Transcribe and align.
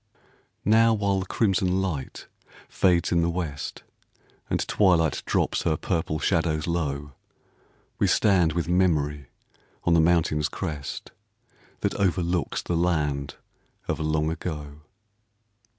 Now 0.65 0.95
while 0.95 1.19
the 1.19 1.27
crimson 1.27 1.79
light 1.79 2.25
fades 2.67 3.11
in 3.11 3.21
the 3.21 3.29
west, 3.29 3.83
And 4.49 4.67
twilight 4.67 5.21
drops 5.27 5.61
her 5.61 5.77
purple 5.77 6.17
shadows 6.17 6.65
low 6.65 7.11
We 7.99 8.07
stand 8.07 8.53
with 8.53 8.67
Memory 8.67 9.27
on 9.83 9.93
the 9.93 10.01
mountain's 10.01 10.49
crest, 10.49 11.11
That 11.81 11.93
overlooks 11.97 12.63
the 12.63 12.75
land 12.75 13.35
of 13.87 13.99
Long 13.99 14.31
Ago. 14.31 14.81